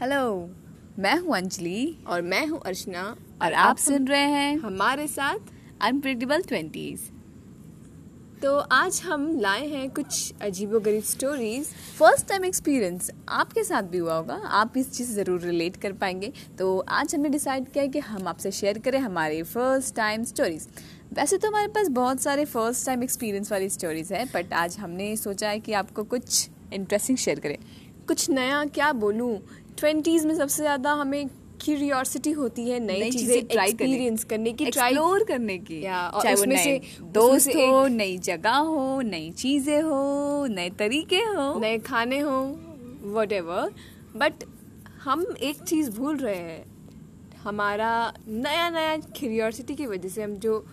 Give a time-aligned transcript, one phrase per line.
[0.00, 0.50] Hello
[0.98, 3.02] मैं हूँ अंजलि। और मैं हूँ अर्चना।
[3.42, 5.50] और आप सुन रहे हैं हमारे साथ
[5.82, 7.00] अनप्रिडिक्टेबल ट्वेंटीज
[8.42, 11.66] तो आज हम लाए हैं कुछ अजीबोगरीब स्टोरीज
[11.98, 15.92] फ़र्स्ट टाइम एक्सपीरियंस आपके साथ भी हुआ होगा। आप इस चीज़ से ज़रूर रिलेट कर
[15.94, 20.24] पाएँगे। तो आज हमने डिसाइड किया है कि हम आपसे शेयर करें हमारे फ़र्स्ट टाइम
[20.24, 20.68] स्टोरीज
[21.12, 25.14] वैसे तो हमारे पास बहुत सारे फ़र्स्ट टाइम एक्सपीरियंस वाली स्टोरीज है बट आज हमने
[25.18, 27.58] सोचा है कि आपको कुछ इंटरेस्टिंग शेयर करें।
[28.08, 29.36] कुछ नया क्या बोलूँ?
[29.80, 31.28] ट्वेंटीज में सबसे ज़्यादा हमें
[31.62, 36.80] क्यूरियोसिटी होती है नई चीज़ें ट्राई एक्सपीरियंस करने की एक्सप्लोर करने की। चाहे वो नए
[37.14, 42.40] दोस्त हो नई जगह हो नई चीज़ें हो नए तरीके हो। नए खाने हो
[43.14, 43.32] वट
[44.16, 44.44] बट
[45.02, 46.64] हम एक चीज़ भूल रहे हैं।
[47.42, 47.90] हमारा
[48.28, 50.64] नया नया क्यूरियोसिटी की वजह से हम जो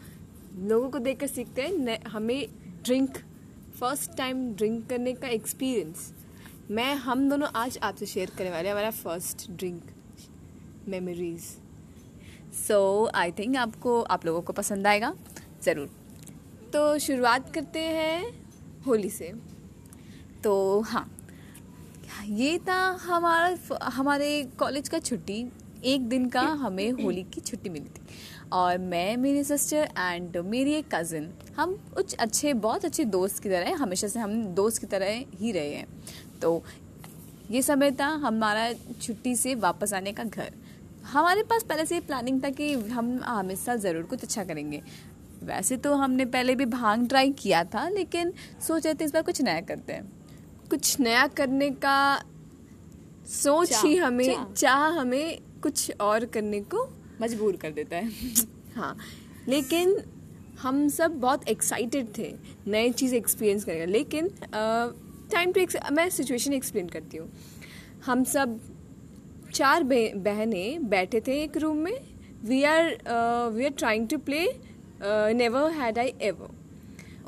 [0.60, 2.48] लोगों को देखकर सीखते हैं हमें
[2.86, 3.18] ड्रिंक
[3.80, 6.12] फ़र्स्ट टाइम ड्रिंक करने का एक्सपीरियंस
[6.72, 9.92] मैं, हम दोनों आज आपसे शेयर करने वाले हमारा first drink
[10.88, 11.42] memories
[12.58, 12.80] so
[13.16, 15.14] I think आपको, आप लोगों को पसंद आएगा,
[15.64, 15.90] ज़रूर.
[16.74, 19.32] तो शुरुआत करते हैं होली से.
[20.44, 21.08] तो हाँ
[22.26, 25.44] ये था हमारा, हमारे कॉलेज का छुट्टी.
[25.86, 28.06] एक दिन का हमें होली की छुट्टी मिली थी।
[28.54, 33.50] और मैं मेरी सिस्टर एंड मेरी एक कज़न हम कुछ अच्छे बहुत अच्छे दोस्त की
[33.50, 35.88] तरह हमेशा से हम दोस्त की तरह ही रहे हैं।
[36.42, 36.62] तो
[37.52, 40.54] ये समय था हमारा छुट्टी से वापस आने का घर।
[41.04, 44.82] हमारे पास पहले से प्लानिंग था कि हम हमेशा ज़रूर कुछ अच्छा करेंगे।
[45.44, 48.34] वैसे तो हमने पहले भी भाँग ट्राई किया था लेकिन
[48.68, 50.12] सोच रहे थे इस बार कुछ नया करते हैं।
[50.70, 52.24] कुछ नया करने का
[53.32, 56.88] सोच ही हमें चाह हमें कुछ और करने को
[57.22, 58.12] मजबूर कर देता है।
[58.76, 58.96] हाँ
[59.48, 59.96] लेकिन
[60.62, 62.34] हम सब बहुत एक्साइटेड थे
[62.68, 67.30] नए चीज़ एक्सपीरियंस करेगा लेकिन टाइम टू मैं सिचुएशन एक्सप्लेन करती हूँ।
[68.06, 68.60] हम सब
[69.54, 71.98] चार बहनें बैठे थे एक रूम में।
[72.46, 72.84] We are
[73.54, 74.46] we are trying to play
[75.34, 76.56] never had I ever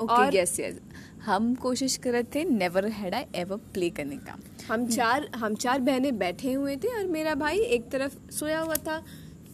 [0.03, 0.79] okay yes yes
[1.25, 4.37] हम कोशिश कर रहे थे never had I ever play करने का।
[4.69, 8.75] हम चार हम चार बहनें बैठे हुए थे और मेरा भाई एक तरफ़ सोया हुआ
[8.87, 9.01] था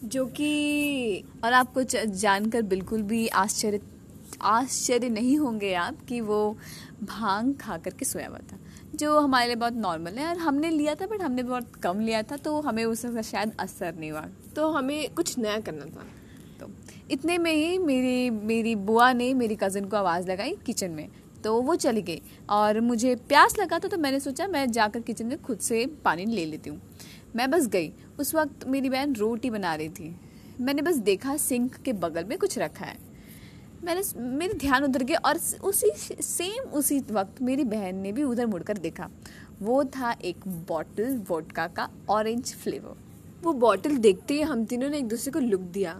[0.04, 3.80] जो कि और आपको जानकर बिल्कुल भी आश्चर्य
[4.42, 6.56] आश्चर्य नहीं होंगे आप कि वो
[7.02, 8.58] भाँग खा करके सोया हुआ था
[8.94, 12.22] जो हमारे लिए बहुत नॉर्मल है और हमने लिया था बट हमने बहुत कम लिया
[12.22, 14.24] था तो हमें उसका शायद असर नहीं हुआ।
[14.56, 16.04] तो हमें कुछ नया करना था।
[16.60, 16.70] तो
[17.10, 21.08] इतने में ही मेरी मेरी बुआ ने मेरी कज़न को आवाज़ लगाई किचन में।
[21.46, 22.20] तो वो चली गई।
[22.50, 26.24] और मुझे प्यास लगा था तो मैंने सोचा मैं जाकर किचन में खुद से पानी
[26.26, 26.80] ले लेती हूँ।
[27.36, 30.14] मैं बस गई। उस वक्त मेरी बहन रोटी बना रही थी।
[30.60, 32.96] मैंने बस देखा सिंक के बगल में कुछ रखा है।
[33.84, 35.90] मैंने मेरे ध्यान उधर गया और उसी
[36.22, 39.08] सेम उसी वक्त मेरी बहन ने भी उधर मुड़कर देखा।
[39.62, 42.96] वो था एक बॉटल वोडका का ऑरेंज फ्लेवर
[43.42, 45.94] वो बॉटल देखते ही हम तीनों ने एक दूसरे को लुक दिया।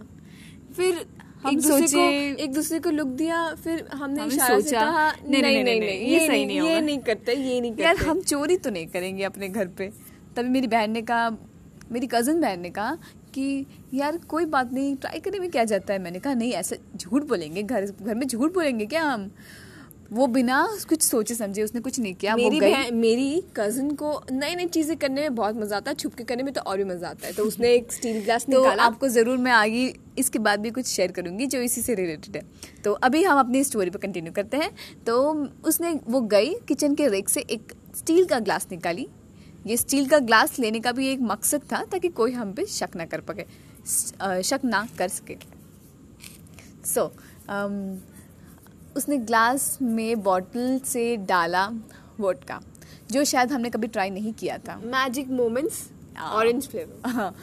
[0.75, 1.05] फिर
[1.51, 1.99] एक दूसरे को
[2.43, 6.07] एक दूसरे को लुक दिया फिर हमने इशारा से कहा नहीं नहीं नहीं, नहीं, नहीं
[6.11, 9.23] ये सही नहीं ये नहीं करते ये नहीं करते। यार हम चोरी तो नहीं करेंगे
[9.23, 9.87] अपने घर पे।
[10.35, 11.29] तभी मेरी बहन ने कहा
[11.91, 12.97] मेरी कज़न बहन ने कहा
[13.33, 15.99] कि यार कोई बात नहीं ट्राई करने में क्या जाता है?
[15.99, 19.31] मैंने कहा नहीं ऐसे झूठ बोलेंगे घर घर में झूठ बोलेंगे क्या हम?
[20.11, 20.57] वो बिना
[20.89, 24.95] कुछ सोचे समझे उसने कुछ नहीं किया मेरी वो मेरी कज़न को नई नई चीज़ें
[24.97, 27.27] करने में बहुत मज़ा आता है छुप के करने में तो और भी मज़ा आता
[27.27, 30.71] है। तो उसने एक स्टील ग्लास तो निकाला। आपको ज़रूर मैं आगे इसके बाद भी
[30.71, 32.43] कुछ शेयर करूँगी जो इसी से रिलेटेड है।
[32.83, 34.71] तो अभी हम अपनी स्टोरी पर कंटिन्यू करते हैं।
[35.05, 35.19] तो
[35.65, 39.07] उसने वो गई किचन के रेक से एक स्टील का ग्लास निकाली।
[39.65, 42.95] ये स्टील का ग्लास लेने का भी एक मकसद था ताकि कोई हम पे शक
[42.95, 43.45] ना कर पके
[44.43, 45.35] शक ना कर सके।
[46.85, 47.09] सो so,
[47.49, 47.75] um,
[48.97, 51.65] उसने ग्लास में बॉटल से डाला
[52.19, 52.59] वोट का
[53.11, 55.87] जो शायद हमने कभी ट्राई नहीं किया था। Magic moments
[56.21, 57.33] orange flavour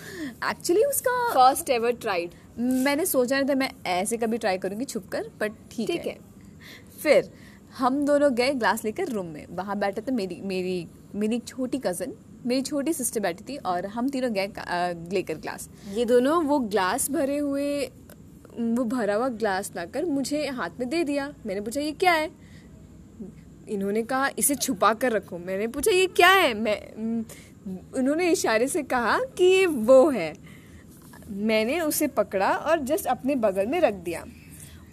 [0.51, 5.09] actually उसका फ़र्स्ट एवर ट्राइड मैंने सोचा नहीं था मैं ऐसे कभी ट्राई करूँगी छुप
[5.09, 6.19] कर बट ठीक है।, है।
[7.03, 7.33] फिर
[7.79, 12.13] हम दोनों गए ग्लास लेकर रूम में। वहाँ बैठे थे मेरी मेरी मेरी छोटी कज़न
[12.47, 14.47] मेरी छोटी सिस्टर बैठी थी और हम तीनों गए
[15.13, 17.69] लेकर ग्लास ये दोनों वो ग्लास भरे हुए
[18.55, 22.31] वो भरा हुआ ग्लास लाकर मुझे हाथ में दे दिया। मैंने पूछा ये क्या है?
[23.69, 26.55] इन्होंने कहा इसे छुपा कर रखो। मैंने पूछा ये क्या है?
[26.55, 26.79] मैं
[27.97, 30.33] उन्होंने इशारे से कहा कि ये वो है।
[31.31, 34.25] मैंने उसे पकड़ा और जस्ट अपने बगल में रख दिया।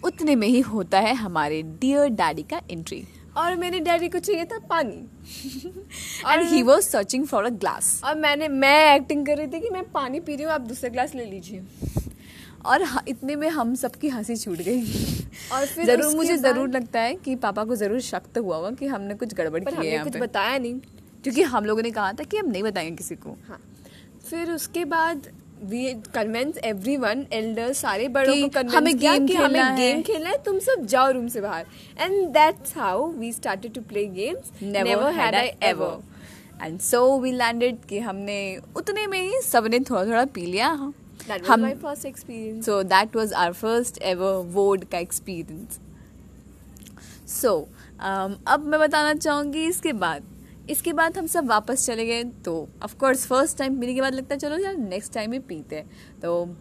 [0.04, 3.02] उतने में ही होता है हमारे डियर डैडी का एंट्री
[3.36, 5.06] और मेरे डैडी को चाहिए था पानी।
[6.26, 9.70] और he was searching for a glass और मैंने मैं एक्टिंग कर रही थी कि
[9.70, 11.62] मैं पानी पी रही हूँ आप दूसरा ग्लास ले लीजिए।
[12.66, 14.82] और इतने में हम सबकी हँसी छूट गई।
[15.52, 18.70] और फिर ज़रूर मुझे ज़रूर लगता है कि पापा को ज़रूर शक तो हुआ होगा
[18.70, 20.74] कि हमने कुछ गड़बड़ की है कुछ बताया नहीं।
[21.22, 23.60] क्योंकि हम लोगों ने कहा था कि हम नहीं बताएँगे किसी को। हाँ।
[24.30, 25.26] फिर उसके बाद
[25.64, 30.30] we convince every one elder सारे बड़ों को हमें game कि खेलना हमें। गेम खेलना
[30.30, 31.66] है तुम सब जाओ रूम से बाहर।
[32.00, 35.92] And that's how we started to play games never had I ever.
[36.64, 38.40] and so we landed कि हमने
[38.76, 40.72] उतने में ही सबने थोड़ा थोड़ा पी लिया।
[41.46, 45.78] हम experience so that was our first ever वोड का experience.
[47.26, 47.52] So
[48.00, 50.24] um, अब मैं बताना चाहूँगी इसके बाद.
[50.70, 54.14] इसके बाद हम सब वापस चले गए तो ऑफ़ कोर्स फ़र्स्ट टाइम पीने के बाद
[54.14, 55.86] लगता है चलो यार नेक्स्ट टाइम ही पीते हैं.
[56.20, 56.56] तो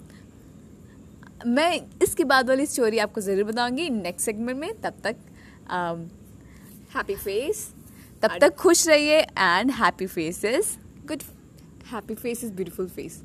[1.48, 5.16] मैं इसके बाद वाली स्टोरी आपको ज़रूर बताऊँगी नेक्स्ट सेगमेंट में तब तक
[5.70, 6.08] um,
[6.96, 7.68] हैप्पी फेस
[8.24, 10.78] तब तक खुश रहिए and happy faces
[11.08, 11.24] good
[11.92, 13.22] happy face is beautiful face